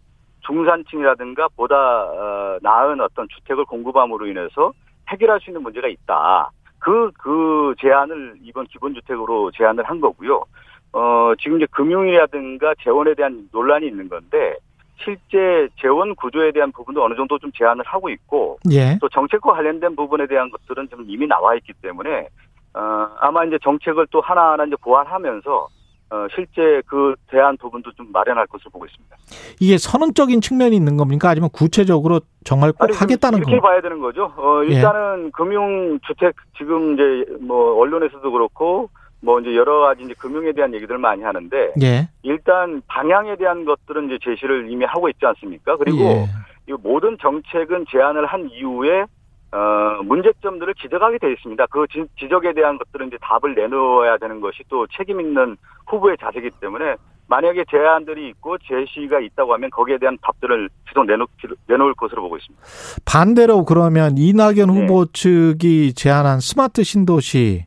중산층이라든가 0.47 1.49
보다 1.57 1.77
어, 1.77 2.59
나은 2.63 3.01
어떤 3.01 3.27
주택을 3.29 3.65
공급함으로 3.65 4.27
인해서 4.27 4.73
해결할 5.09 5.41
수 5.41 5.51
있는 5.51 5.63
문제가 5.63 5.89
있다. 5.89 6.51
그, 6.79 7.11
그 7.19 7.75
제안을 7.81 8.37
이번 8.43 8.67
기본주택으로 8.67 9.51
제안을 9.53 9.85
한 9.85 10.01
거고요. 10.01 10.45
어, 10.93 11.33
지금 11.41 11.57
이제 11.59 11.67
금융이라든가 11.71 12.75
재원에 12.83 13.15
대한 13.15 13.49
논란이 13.53 13.87
있는 13.87 14.09
건데, 14.09 14.57
실제 14.99 15.69
재원 15.81 16.15
구조에 16.15 16.53
대한 16.53 16.73
부분도 16.73 17.05
어느 17.05 17.15
정도 17.15 17.39
좀 17.39 17.51
제안을 17.53 17.85
하고 17.85 18.09
있고, 18.09 18.59
예. 18.71 18.97
또 19.01 19.09
정책과 19.09 19.53
관련된 19.53 19.95
부분에 19.95 20.27
대한 20.27 20.51
것들은 20.51 20.89
좀 20.89 21.05
이미 21.07 21.27
나와 21.27 21.55
있기 21.57 21.73
때문에, 21.83 22.29
어, 22.75 23.09
아마 23.19 23.45
이제 23.45 23.59
정책을 23.63 24.07
또 24.11 24.21
하나하나 24.21 24.65
이제 24.65 24.77
보완하면서, 24.81 25.69
어, 26.11 26.27
실제 26.35 26.81
그 26.87 27.15
대안 27.29 27.57
부분도 27.57 27.93
좀 27.93 28.13
마련할 28.13 28.47
것으로 28.47 28.71
보고 28.71 28.87
있습니다. 28.87 29.17
이게 29.61 29.77
선언적인 29.77 30.41
측면이 30.41 30.77
있는 30.77 30.97
겁니까? 30.97 31.29
아니면 31.31 31.51
구체적으로 31.53 32.21
정말 32.45 32.73
꼭 32.73 32.85
아니, 32.85 32.97
하겠다는 32.97 33.39
이렇게 33.39 33.57
거? 33.57 33.63
봐야 33.63 33.81
되는 33.81 33.99
거죠. 33.99 34.33
어, 34.37 34.63
예. 34.65 34.75
일단은 34.75 35.33
금융 35.33 35.99
주택 36.07 36.37
지금 36.57 36.95
이제 36.95 37.25
뭐 37.41 37.77
언론에서도 37.81 38.31
그렇고 38.31 38.89
뭐 39.21 39.41
이제 39.41 39.57
여러 39.57 39.81
가지 39.81 40.05
이제 40.05 40.15
금융에 40.17 40.53
대한 40.53 40.73
얘기들 40.75 40.97
많이 40.99 41.23
하는데 41.23 41.73
예. 41.83 42.09
일단 42.23 42.83
방향에 42.87 43.35
대한 43.37 43.65
것들은 43.65 44.07
이제 44.07 44.19
제시를 44.23 44.71
이미 44.71 44.85
하고 44.85 45.09
있지 45.09 45.27
않습니까? 45.27 45.77
그리고 45.77 45.99
예. 45.99 46.27
이 46.69 46.73
모든 46.83 47.17
정책은 47.21 47.87
제안을 47.91 48.27
한 48.27 48.49
이후에 48.51 49.07
어, 49.53 50.03
문제점들을 50.03 50.75
지적하게 50.75 51.19
돼 51.19 51.33
있습니다. 51.33 51.67
그 51.71 51.87
지, 51.91 52.05
지적에 52.19 52.53
대한 52.53 52.79
것들은 52.79 53.09
이제 53.09 53.17
답을 53.21 53.55
내놓아야 53.55 54.19
되는 54.19 54.41
것이 54.41 54.63
또 54.69 54.87
책임 54.97 55.21
있는 55.21 55.57
후보의 55.87 56.17
자세이기 56.21 56.51
때문에 56.61 56.97
만약에 57.29 57.65
제안들이 57.71 58.29
있고 58.31 58.57
제시가 58.59 59.21
있다고 59.21 59.53
하면 59.55 59.71
거기에 59.71 59.99
대한 59.99 60.17
답들을 60.23 60.69
지속 60.89 61.07
내놓, 61.07 61.29
내놓을 61.67 61.95
것으로 61.95 62.23
보고 62.23 62.37
있습니다. 62.37 62.65
반대로 63.05 63.65
그러면 63.65 64.17
이낙연 64.17 64.55
네. 64.55 64.65
후보 64.81 65.07
측이 65.07 65.95
제안한 65.95 66.41
스마트 66.41 66.83
신도시 66.85 67.67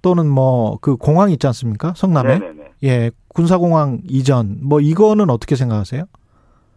또는 0.00 0.28
뭐 0.28 0.78
그 0.80 0.96
공항 0.96 1.30
있지 1.30 1.46
않습니까? 1.48 1.92
성남에 1.96 2.38
네네네. 2.38 2.70
예 2.84 3.10
군사공항 3.28 4.00
이전 4.08 4.58
뭐 4.62 4.80
이거는 4.80 5.28
어떻게 5.30 5.54
생각하세요? 5.56 6.04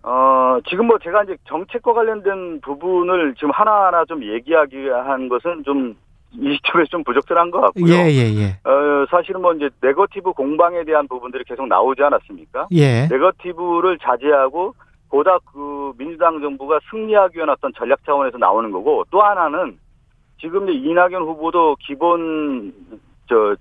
어, 0.03 0.57
지금 0.67 0.87
뭐 0.87 0.97
제가 0.99 1.23
이제 1.23 1.37
정책과 1.45 1.93
관련된 1.93 2.61
부분을 2.61 3.35
지금 3.35 3.51
하나하나 3.51 4.05
좀 4.05 4.23
얘기하기 4.23 4.89
한 4.89 5.29
것은 5.29 5.63
좀 5.63 5.95
이 6.33 6.55
시점에서 6.55 6.87
좀 6.89 7.03
부적절한 7.03 7.51
것 7.51 7.59
같고요. 7.61 7.93
예 7.93 8.09
예 8.09 8.33
예. 8.39 8.69
어, 8.69 9.05
사실은 9.09 9.41
뭐 9.41 9.53
이제 9.53 9.69
네거티브 9.81 10.31
공방에 10.31 10.83
대한 10.85 11.07
부분들이 11.07 11.43
계속 11.43 11.67
나오지 11.67 12.01
않았습니까? 12.03 12.67
예. 12.71 13.07
네거티브를 13.07 13.97
자제하고 13.99 14.73
보다 15.09 15.37
그 15.51 15.91
민주당 15.97 16.39
정부가 16.39 16.79
승리하기 16.89 17.35
위한 17.35 17.49
어떤 17.49 17.73
전략 17.73 18.03
차원에서 18.05 18.37
나오는 18.37 18.71
거고 18.71 19.03
또 19.11 19.21
하나는 19.21 19.77
지금 20.39 20.69
이제 20.69 20.79
이낙연 20.89 21.21
후보도 21.21 21.75
기본 21.81 22.73
저 23.27 23.55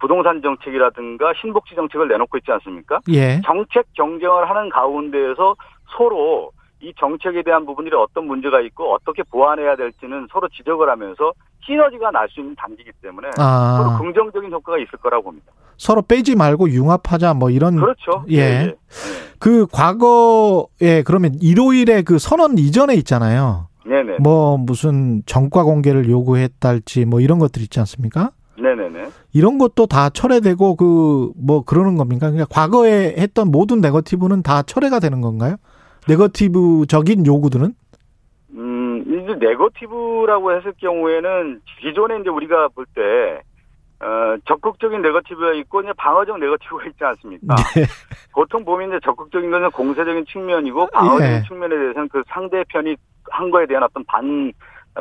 부동산 0.00 0.42
정책이라든가 0.42 1.32
신복지 1.40 1.76
정책을 1.76 2.08
내놓고 2.08 2.36
있지 2.38 2.50
않습니까? 2.50 3.00
예. 3.10 3.40
정책 3.44 3.86
경쟁을 3.94 4.50
하는 4.50 4.68
가운데에서 4.70 5.54
서로 5.96 6.50
이 6.80 6.92
정책에 6.98 7.42
대한 7.42 7.66
부분들이 7.66 7.94
어떤 7.96 8.26
문제가 8.26 8.60
있고 8.60 8.94
어떻게 8.94 9.22
보완해야 9.24 9.74
될지는 9.76 10.28
서로 10.30 10.48
지적을 10.48 10.88
하면서 10.88 11.32
시너지가 11.66 12.10
날 12.12 12.28
수 12.30 12.40
있는 12.40 12.54
단계이기 12.56 12.92
때문에 13.02 13.28
서로 13.36 13.44
아 13.90 13.98
긍정적인 13.98 14.50
효과가 14.52 14.78
있을 14.78 14.90
거라고 15.02 15.24
봅니다. 15.24 15.46
서로 15.76 16.02
빼지 16.02 16.36
말고 16.36 16.70
융합하자 16.70 17.34
뭐 17.34 17.50
이런 17.50 17.76
그렇죠. 17.76 18.24
예. 18.30 18.74
그 19.38 19.66
과거에 19.66 21.02
그러면 21.04 21.34
일요일에 21.40 22.02
그 22.02 22.18
선언 22.18 22.58
이전에 22.58 22.94
있잖아요. 22.96 23.66
네네. 23.84 24.18
뭐 24.20 24.56
무슨 24.58 25.22
정과 25.26 25.64
공개를 25.64 26.08
요구했달지 26.08 27.04
뭐 27.06 27.20
이런 27.20 27.38
것들 27.38 27.62
있지 27.62 27.78
않습니까? 27.80 28.30
네네네. 28.60 29.08
이런 29.32 29.58
것도 29.58 29.86
다 29.86 30.10
철회되고 30.10 30.76
그 30.76 31.32
뭐 31.36 31.62
그러는 31.64 31.96
겁니까? 31.96 32.30
그러니까 32.30 32.46
과거에 32.52 33.14
했던 33.18 33.50
모든 33.50 33.80
네거티브는 33.80 34.42
다 34.42 34.62
철회가 34.62 34.98
되는 35.00 35.20
건가요? 35.20 35.56
네거티브적인 36.08 37.26
요구들은? 37.26 37.74
음, 38.54 39.04
이제 39.06 39.34
네거티브라고 39.46 40.52
했을 40.56 40.72
경우에는 40.80 41.60
기존에 41.80 42.18
이제 42.20 42.30
우리가 42.30 42.68
볼 42.68 42.86
때, 42.94 43.42
어, 44.00 44.36
적극적인 44.46 45.02
네거티브가 45.02 45.52
있고, 45.54 45.82
이제 45.82 45.92
방어적 45.96 46.38
네거티브가 46.38 46.86
있지 46.86 47.04
않습니까? 47.04 47.54
네. 47.76 47.84
보통 48.32 48.64
보면 48.64 48.88
이제 48.88 48.98
적극적인 49.04 49.50
것은 49.50 49.70
공세적인 49.70 50.24
측면이고, 50.26 50.86
방어적인 50.88 51.36
예. 51.36 51.42
측면에 51.46 51.76
대해서는 51.76 52.08
그 52.08 52.22
상대편이 52.28 52.96
한 53.30 53.50
거에 53.50 53.66
대한 53.66 53.82
어떤 53.82 54.02
반, 54.04 54.52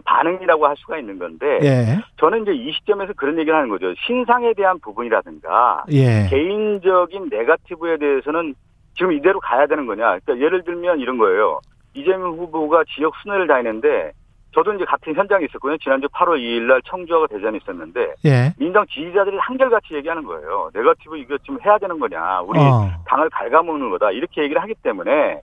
반응이라고 0.04 0.68
할 0.68 0.76
수가 0.78 0.98
있는 0.98 1.18
건데, 1.18 1.60
예. 1.64 2.00
저는 2.20 2.42
이제 2.42 2.52
이 2.54 2.74
시점에서 2.74 3.14
그런 3.16 3.38
얘기를 3.40 3.56
하는 3.56 3.70
거죠. 3.70 3.94
신상에 4.06 4.54
대한 4.54 4.78
부분이라든가, 4.80 5.86
예. 5.92 6.28
개인적인 6.30 7.30
네거티브에 7.30 7.98
대해서는 7.98 8.56
지금 8.98 9.12
이대로 9.14 9.40
가야 9.40 9.68
되는 9.68 9.86
거냐. 9.86 10.20
그러니까 10.20 10.40
예를 10.40 10.64
들면 10.64 11.00
이런 11.00 11.18
거예요. 11.18 11.60
이재명 11.94 12.34
후보가 12.34 12.84
지역 12.96 13.16
순회를 13.22 13.48
다니는데 13.48 14.12
저도 14.54 14.74
이제 14.74 14.86
같은 14.86 15.14
현장에 15.14 15.46
있었거든요. 15.46 15.78
지난주 15.78 16.08
8월 16.08 16.40
2일 16.40 16.64
날 16.64 16.82
청주하고 16.84 17.28
대전에 17.28 17.58
있었는데 17.58 18.14
예. 18.26 18.54
민정 18.58 18.86
지지자들이 18.88 19.38
한결같이 19.38 19.94
얘기하는 19.94 20.24
거예요. 20.24 20.70
네거티브 20.74 21.18
이거 21.18 21.38
좀 21.40 21.60
해야 21.64 21.78
되는 21.78 22.00
거냐. 22.00 22.42
우리 22.42 22.60
어. 22.60 22.90
당을 23.06 23.30
갉아먹는 23.30 23.90
거다. 23.92 24.12
이렇게 24.12 24.42
얘기를 24.44 24.62
하기 24.62 24.74
때문에 24.82 25.42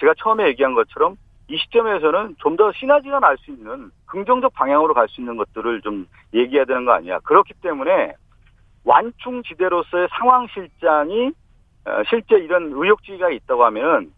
제가 0.00 0.14
처음에 0.18 0.46
얘기한 0.48 0.74
것처럼 0.74 1.16
이 1.48 1.56
시점에서는 1.58 2.36
좀 2.38 2.56
더 2.56 2.72
시너지가 2.72 3.20
날 3.20 3.36
수 3.38 3.50
있는 3.52 3.90
긍정적 4.06 4.52
방향으로 4.54 4.94
갈 4.94 5.06
수 5.08 5.20
있는 5.20 5.36
것들을 5.36 5.82
좀 5.82 6.06
얘기해야 6.34 6.64
되는 6.64 6.84
거 6.84 6.92
아니야. 6.92 7.18
그렇기 7.20 7.52
때문에 7.62 8.14
완충지대로서의 8.84 10.08
상황 10.18 10.46
실장이 10.48 11.28
어, 11.28 11.30
실제 12.08 12.36
이런 12.36 12.72
의혹지가 12.72 13.30
있다고 13.30 13.64
하면 13.66 14.10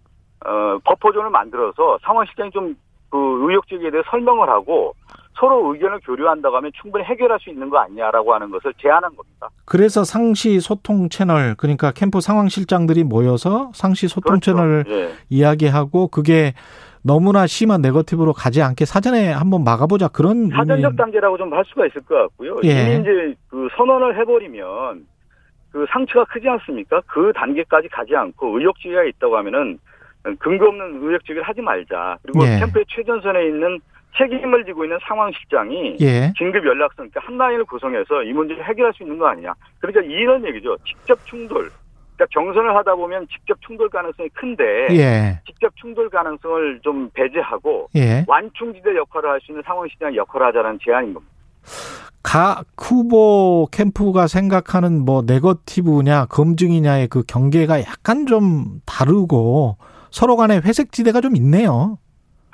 어, 0.46 0.78
버퍼존을 0.84 1.30
만들어서 1.30 1.98
상황 2.02 2.25
실장이 2.26 2.50
좀 2.52 2.75
그 3.10 3.16
의혹지에 3.48 3.90
대해 3.90 4.02
설명을 4.10 4.50
하고 4.50 4.94
서로 5.40 5.72
의견을 5.72 6.00
교류한다고 6.04 6.54
하면 6.58 6.70
충분히 6.78 7.04
해결할 7.04 7.38
수 7.40 7.48
있는 7.48 7.70
거 7.70 7.78
아니냐라고 7.78 8.34
하는 8.34 8.50
것을 8.50 8.75
제안한 8.82 9.16
겁니다. 9.16 9.48
그래서 9.64 10.04
상시 10.04 10.60
소통 10.60 11.08
채널 11.08 11.54
그러니까 11.56 11.90
캠프 11.90 12.20
상황 12.20 12.50
실장들이 12.50 13.04
모여서 13.04 13.70
상시 13.72 14.08
소통 14.08 14.40
그렇죠. 14.40 14.52
채널을 14.52 14.84
예. 14.90 15.08
이야기하고 15.30 16.08
그게 16.08 16.52
너무나 17.02 17.46
심한 17.46 17.80
네거티브로 17.80 18.34
가지 18.34 18.60
않게 18.60 18.84
사전에 18.84 19.32
한번 19.32 19.64
막아보자 19.64 20.08
그런 20.08 20.50
사전적 20.50 20.84
의미- 20.90 20.96
단계라고 20.98 21.38
좀 21.38 21.50
할 21.54 21.64
수가 21.64 21.87
있을 21.87 22.02
것 22.02 22.14
같고요. 22.14 22.56
예. 22.64 22.68
이미 22.96 23.00
이제 23.00 23.34
그 23.48 23.68
선언을 23.78 24.20
해버리면 24.20 25.06
그 25.72 25.87
상처가 25.90 26.25
크지 26.26 26.48
않습니까? 26.48 27.00
그 27.06 27.32
단계까지 27.34 27.88
가지 27.88 28.16
않고 28.16 28.58
의혹지가 28.58 29.04
있다고 29.04 29.37
하면은 29.38 29.78
근거 30.38 30.66
없는 30.68 31.02
의혹지를 31.02 31.42
하지 31.42 31.60
말자. 31.60 32.18
그리고 32.22 32.44
예. 32.44 32.58
캠프의 32.58 32.84
최전선에 32.88 33.46
있는 33.46 33.78
책임을 34.16 34.64
지고 34.64 34.84
있는 34.84 34.98
상황실장이 35.06 35.96
예. 36.00 36.32
긴급 36.37 36.66
연락선, 36.66 37.10
그러니까 37.10 37.20
한 37.20 37.38
라인을 37.38 37.64
구성해서 37.66 38.22
이 38.25 38.32
문제를 38.32 38.64
해결할 38.64 38.92
수 38.94 39.02
있는 39.02 39.18
거 39.18 39.28
아니냐. 39.28 39.52
그러니까 39.80 40.02
이런 40.02 40.44
얘기죠. 40.46 40.76
직접 40.84 41.18
충돌. 41.26 41.70
그러니까 42.16 42.26
경선을 42.32 42.75
하다 42.76 42.96
보면 42.96 43.28
직접 43.28 43.60
충돌 43.60 43.88
가능성이 43.88 44.28
큰데 44.30 44.88
예. 44.90 45.40
직접 45.46 45.72
충돌 45.76 46.08
가능성을 46.10 46.80
좀 46.82 47.08
배제하고 47.14 47.88
예. 47.94 48.25
완충지대 48.26 48.96
역할을 48.96 49.30
할 49.30 49.40
수 49.40 49.52
있는 49.52 49.62
상황시장 49.62 50.16
역할을 50.16 50.46
하자는 50.48 50.78
제안인 50.82 51.14
겁니다. 51.14 51.32
각 52.30 52.66
후보 52.76 53.68
캠프가 53.70 54.26
생각하는 54.26 55.02
뭐 55.02 55.23
네거티브냐 55.23 56.26
검증이냐의 56.26 57.08
그 57.08 57.23
경계가 57.26 57.80
약간 57.80 58.26
좀 58.26 58.82
다르고 58.85 59.78
서로 60.11 60.37
간에 60.37 60.58
회색 60.58 60.93
지대가 60.93 61.23
좀 61.23 61.36
있네요. 61.36 61.97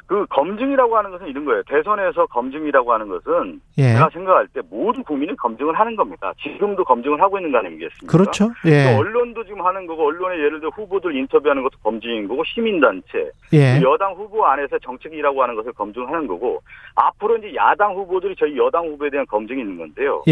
그 0.07 0.27
검증이라고 0.29 0.97
하는 0.97 1.11
것은 1.13 1.29
이런 1.29 1.45
거예요. 1.45 1.63
대선에서 1.67 2.27
검증이라고 2.27 2.93
하는 2.93 3.09
것은 3.09 3.61
예. 3.79 3.93
제가 3.95 4.11
생각할 4.13 4.47
때 4.49 4.61
모든 4.69 5.03
국민이 5.03 5.35
검증을 5.37 5.79
하는 5.79 5.97
겁니다. 5.97 6.33
지금도 6.43 6.85
검증을 6.85 7.21
하고 7.21 7.39
있는 7.39 7.53
거 7.53 7.59
아니겠습니까? 7.59 8.07
그렇죠. 8.07 8.49
또 8.63 8.71
예. 8.71 8.95
언론도 8.95 9.45
지금 9.45 9.65
하는 9.65 9.87
거고 9.87 10.07
언론에 10.07 10.37
예를 10.37 10.61
들어 10.61 10.71
후보들 10.71 11.17
인터뷰하는 11.17 11.63
것도 11.63 11.79
검증인 11.83 12.29
거고 12.29 12.45
시민단체 12.45 13.31
예. 13.55 13.81
여당 13.83 14.13
후보 14.13 14.45
안에서 14.45 14.79
정책이라고 14.81 15.43
하는 15.43 15.55
것을 15.55 15.73
검증하는 15.73 16.27
거고 16.27 16.63
앞으로 16.97 17.39
이제 17.39 17.55
야당 17.55 17.95
후보들이 17.95 18.35
저희 18.39 18.57
여당 18.59 18.87
후보에 18.87 19.09
대한 19.09 19.25
검증이 19.27 19.61
있는 19.61 19.79
건데요. 19.79 20.23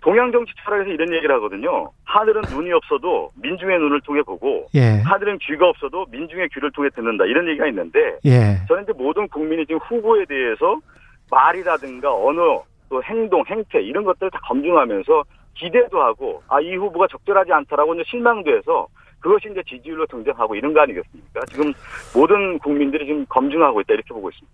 예. 0.00 0.02
동양 0.02 0.32
정치 0.32 0.52
철학에서 0.64 0.90
이런 0.90 1.12
얘기를 1.12 1.34
하거든요. 1.36 1.90
하늘은 2.04 2.42
눈이 2.50 2.72
없어도 2.72 3.30
민중의 3.42 3.78
눈을 3.78 4.00
통해 4.02 4.22
보고 4.22 4.66
예. 4.74 5.00
하늘은 5.04 5.38
귀가 5.42 5.68
없어도 5.68 6.06
민중의 6.10 6.48
귀를 6.54 6.70
통해 6.72 6.88
듣는다 6.94 7.24
이런 7.26 7.46
얘기가 7.48 7.66
있는데 7.68 7.98
예. 8.24 8.58
저는 8.68 8.84
이제 8.84 8.92
모든 8.96 9.28
국민이 9.28 9.66
지금 9.66 9.78
후보에 9.88 10.24
대해서 10.26 10.78
말이라든가 11.30 12.12
언어 12.14 12.62
또 12.88 13.02
행동 13.04 13.44
행태 13.46 13.80
이런 13.80 14.04
것들을 14.04 14.30
다 14.30 14.40
검증하면서 14.48 15.24
기대도 15.54 16.00
하고 16.00 16.42
아 16.48 16.60
이 16.60 16.74
후보가 16.76 17.06
적절하지 17.10 17.52
않다라고 17.52 17.94
이제 17.94 18.02
실망도 18.06 18.50
해서 18.56 18.86
그것이 19.20 19.48
이제 19.50 19.62
지지율로 19.68 20.06
등장하고 20.06 20.54
이런 20.54 20.72
거 20.72 20.80
아니겠습니까? 20.80 21.40
지금 21.50 21.72
모든 22.16 22.58
국민들이 22.58 23.04
지금 23.06 23.26
검증하고 23.28 23.82
있다 23.82 23.92
이렇게 23.94 24.08
보고 24.14 24.30
있습니다. 24.30 24.50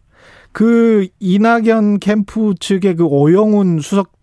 그 0.52 1.06
이낙연 1.20 2.00
캠프 2.00 2.54
측의 2.58 2.96
그 2.96 3.04
오영훈 3.06 3.78
수석 3.78 4.15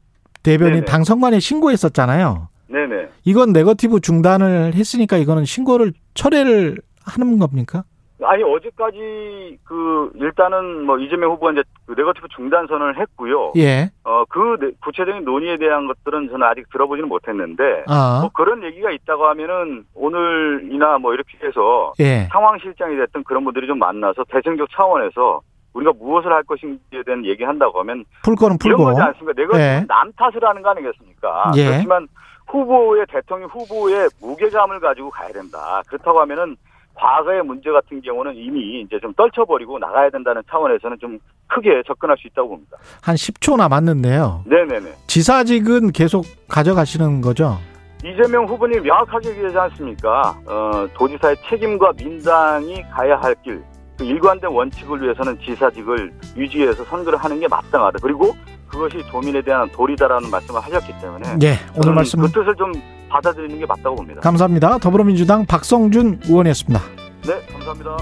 대변인 0.44 0.74
네네. 0.76 0.86
당 0.86 1.00
선관위에 1.00 1.40
신고했었잖아요. 1.40 2.50
네네. 2.68 3.08
이건 3.26 3.54
네거티브 3.54 4.02
중단을 4.02 4.74
했으니까 4.76 5.18
이거는 5.18 5.46
신고를 5.46 5.94
철회를 6.14 6.78
하는 7.06 7.40
겁니까? 7.40 7.84
아니 8.26 8.42
어제까지 8.42 9.58
그 9.66 10.12
일단은 10.16 10.86
뭐 10.86 10.98
이재명 10.98 11.32
후보가 11.32 11.52
이제 11.52 11.64
그 11.86 11.94
네거티브 11.98 12.28
중단 12.36 12.68
선언을 12.68 12.98
했고요. 12.98 13.52
예. 13.58 13.90
어그 14.04 14.58
네- 14.62 14.72
구체적인 14.82 15.26
논의에 15.26 15.58
대한 15.58 15.88
것들은 15.88 16.30
저는 16.30 16.44
아직 16.44 16.70
들어보지는 16.72 17.10
못했는데 17.10 17.84
아. 17.88 18.20
뭐 18.22 18.30
그런 18.34 18.64
얘기가 18.64 18.92
있다고 18.92 19.26
하면은 19.28 19.84
오늘이나 19.94 21.00
뭐 21.00 21.14
이렇게 21.14 21.38
해서 21.46 21.94
예. 22.00 22.30
상황 22.32 22.58
실장이 22.60 22.96
됐든 22.96 23.24
그런 23.26 23.44
분들이 23.44 23.68
좀 23.68 23.78
만나서 23.80 24.24
대승적 24.30 24.70
차원에서 24.72 25.42
우리가 25.74 25.92
무엇을 26.00 26.32
할 26.32 26.44
것인지에 26.44 27.04
대한 27.06 27.26
얘기한다고 27.26 27.80
하면 27.80 28.06
풀 28.24 28.36
거는 28.36 28.58
이런 28.64 28.78
풀고. 28.78 28.84
거지 28.92 29.02
않습니까? 29.02 29.34
내가 29.42 29.60
예. 29.60 29.86
남 29.88 30.12
탓을 30.14 30.34
하는 30.42 30.62
거 30.62 30.70
아니겠습니까? 30.70 31.52
예. 31.58 31.66
그렇지만 31.66 32.08
후보의 32.48 33.06
대통령 33.12 33.50
후보의 33.50 34.10
무게감을 34.22 34.80
가지고 34.80 35.10
가야 35.10 35.30
된다. 35.30 35.82
그렇다고 35.88 36.20
하면은 36.22 36.56
과거의 36.96 37.42
문제 37.44 37.72
같은 37.72 38.02
경우는 38.02 38.36
이미 38.36 38.82
이제 38.82 39.00
좀 39.00 39.12
떨쳐버리고 39.16 39.80
나가야 39.80 40.12
된다는 40.12 40.44
차원에서는 40.50 40.98
좀 41.00 41.18
크게 41.48 41.82
접근할 41.88 42.16
수 42.20 42.28
있다고 42.28 42.50
봅니다. 42.50 42.78
한 43.02 43.16
10초 43.16 43.58
남았는데요. 43.58 44.44
네네네. 44.46 44.92
지사직은 45.08 45.92
계속 45.92 46.24
가져가시는 46.50 47.22
거죠? 47.22 47.58
이재명 48.06 48.46
후보님 48.46 48.84
명확하게 48.84 49.30
얘기하지 49.30 49.58
않습니까? 49.58 50.36
어, 50.46 50.86
도지사의 50.94 51.36
책임과 51.50 51.94
민당이 51.98 52.84
가야 52.92 53.16
할 53.18 53.34
길, 53.44 53.60
그 53.60 53.64
일관된 54.00 54.50
원칙을 54.50 55.02
위해서는 55.02 55.38
지사직을 55.40 56.14
유지해서 56.36 56.84
선거를 56.86 57.18
하는 57.20 57.40
게 57.40 57.48
마땅하다. 57.48 58.00
그리고 58.02 58.36
그것이 58.68 59.04
도민에 59.12 59.42
대한 59.42 59.70
도리다라는 59.70 60.32
말씀을 60.32 60.60
하셨기 60.62 60.94
때문에 61.00 61.38
예. 61.44 61.60
오늘 61.76 61.94
말씀 61.94 62.20
그 62.22 62.28
뜻을 62.30 62.56
좀 62.56 62.72
받아들이는 63.10 63.60
게 63.60 63.66
맞다고 63.66 63.96
봅니다. 63.96 64.22
감사합니다. 64.22 64.80
더불어민주당 64.80 65.46
박성준 65.46 66.22
의원이었습니다. 66.26 66.82
네, 67.28 67.46
감사합니다. 67.54 67.98